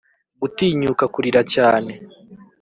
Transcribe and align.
gutinyuka 0.41 1.03
kurira 1.13 1.41
cyane 1.53 1.93